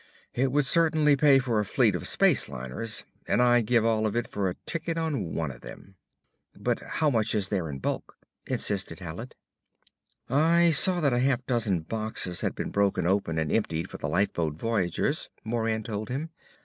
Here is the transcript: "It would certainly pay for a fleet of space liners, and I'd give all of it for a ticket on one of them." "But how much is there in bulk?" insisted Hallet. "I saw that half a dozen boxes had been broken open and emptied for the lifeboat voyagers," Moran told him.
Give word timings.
"It 0.33 0.51
would 0.51 0.65
certainly 0.65 1.15
pay 1.15 1.37
for 1.37 1.59
a 1.59 1.63
fleet 1.63 1.93
of 1.93 2.07
space 2.07 2.49
liners, 2.49 3.05
and 3.27 3.39
I'd 3.39 3.67
give 3.67 3.85
all 3.85 4.07
of 4.07 4.15
it 4.15 4.27
for 4.27 4.49
a 4.49 4.55
ticket 4.65 4.97
on 4.97 5.35
one 5.35 5.51
of 5.51 5.61
them." 5.61 5.93
"But 6.57 6.79
how 6.79 7.11
much 7.11 7.35
is 7.35 7.49
there 7.49 7.69
in 7.69 7.77
bulk?" 7.77 8.17
insisted 8.47 8.97
Hallet. 8.97 9.35
"I 10.27 10.71
saw 10.71 11.01
that 11.01 11.13
half 11.13 11.41
a 11.41 11.45
dozen 11.45 11.81
boxes 11.81 12.41
had 12.41 12.55
been 12.55 12.71
broken 12.71 13.05
open 13.05 13.37
and 13.37 13.51
emptied 13.51 13.91
for 13.91 13.99
the 13.99 14.09
lifeboat 14.09 14.55
voyagers," 14.55 15.29
Moran 15.45 15.83
told 15.83 16.09
him. 16.09 16.31